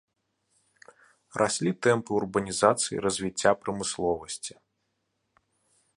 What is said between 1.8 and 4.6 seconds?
тэмпы урбанізацыі і развіцця прамысловасці.